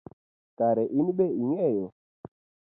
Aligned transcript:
Kare 0.57 0.83
inbe 0.99 1.25
ing’eyo? 1.41 1.87